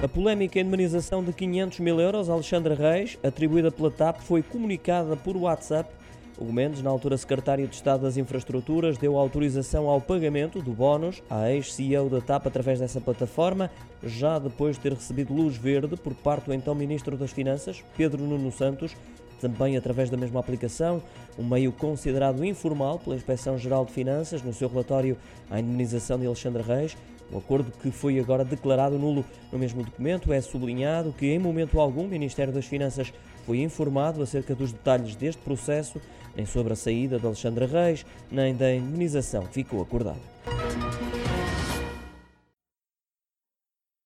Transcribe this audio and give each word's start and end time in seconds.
A 0.00 0.06
polémica 0.06 0.60
indemnização 0.60 1.24
de 1.24 1.32
500 1.32 1.80
mil 1.80 2.00
euros 2.00 2.30
a 2.30 2.32
Alexandre 2.32 2.72
Reis, 2.72 3.18
atribuída 3.20 3.68
pela 3.68 3.90
TAP, 3.90 4.20
foi 4.20 4.44
comunicada 4.44 5.16
por 5.16 5.36
WhatsApp. 5.36 5.90
O 6.38 6.52
Mendes, 6.52 6.82
na 6.82 6.88
altura 6.88 7.16
secretário 7.16 7.66
de 7.66 7.74
Estado 7.74 8.02
das 8.02 8.16
Infraestruturas, 8.16 8.96
deu 8.96 9.18
autorização 9.18 9.88
ao 9.88 10.00
pagamento 10.00 10.62
do 10.62 10.70
bónus 10.70 11.20
à 11.28 11.50
ex-CEO 11.50 12.08
da 12.08 12.20
TAP 12.20 12.46
através 12.46 12.78
dessa 12.78 13.00
plataforma, 13.00 13.72
já 14.00 14.38
depois 14.38 14.76
de 14.76 14.82
ter 14.82 14.92
recebido 14.92 15.34
luz 15.34 15.56
verde 15.56 15.96
por 15.96 16.14
parte 16.14 16.44
do 16.44 16.54
então 16.54 16.76
Ministro 16.76 17.16
das 17.16 17.32
Finanças, 17.32 17.82
Pedro 17.96 18.22
Nuno 18.22 18.52
Santos, 18.52 18.94
também 19.40 19.76
através 19.76 20.10
da 20.10 20.16
mesma 20.16 20.40
aplicação, 20.40 21.02
um 21.38 21.44
meio 21.44 21.72
considerado 21.72 22.44
informal 22.44 22.98
pela 22.98 23.16
Inspeção-Geral 23.16 23.84
de 23.84 23.92
Finanças 23.92 24.42
no 24.42 24.52
seu 24.52 24.68
relatório 24.68 25.16
à 25.50 25.60
indemnização 25.60 26.18
de 26.18 26.26
Alexandre 26.26 26.62
Reis. 26.62 26.96
O 27.30 27.38
acordo 27.38 27.70
que 27.82 27.90
foi 27.90 28.18
agora 28.18 28.44
declarado 28.44 28.98
nulo 28.98 29.24
no 29.52 29.58
mesmo 29.58 29.82
documento 29.82 30.32
é 30.32 30.40
sublinhado 30.40 31.12
que, 31.12 31.26
em 31.26 31.38
momento 31.38 31.78
algum, 31.78 32.04
o 32.04 32.08
Ministério 32.08 32.52
das 32.52 32.66
Finanças 32.66 33.12
foi 33.44 33.60
informado 33.60 34.22
acerca 34.22 34.54
dos 34.54 34.72
detalhes 34.72 35.14
deste 35.14 35.40
processo, 35.42 36.00
nem 36.34 36.46
sobre 36.46 36.72
a 36.72 36.76
saída 36.76 37.18
de 37.18 37.26
Alexandre 37.26 37.66
Reis, 37.66 38.04
nem 38.30 38.54
da 38.54 38.74
indemnização 38.74 39.46
que 39.46 39.54
ficou 39.54 39.82
acordada. 39.82 40.57